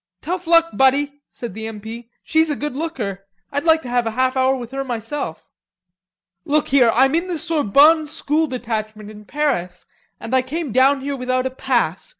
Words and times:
"Tough 0.23 0.47
luck, 0.47 0.71
buddy," 0.73 1.21
said 1.29 1.53
the 1.53 1.67
M. 1.67 1.79
P. 1.79 2.09
"She's 2.23 2.49
a 2.49 2.55
good 2.55 2.75
looker. 2.75 3.27
I'd 3.51 3.65
like 3.65 3.83
to 3.83 3.87
have 3.89 4.07
a 4.07 4.17
half 4.17 4.35
hour 4.35 4.55
with 4.55 4.71
her 4.71 4.83
myself." 4.83 5.45
"Look 6.43 6.69
here. 6.69 6.89
I'm 6.95 7.13
in 7.13 7.27
the 7.27 7.37
Sorbonne 7.37 8.07
School 8.07 8.47
Detachment 8.47 9.11
in 9.11 9.25
Paris, 9.25 9.85
and 10.19 10.33
I 10.33 10.41
came 10.41 10.71
down 10.71 11.01
here 11.01 11.15
without 11.15 11.45
a 11.45 11.51
pass. 11.51 12.09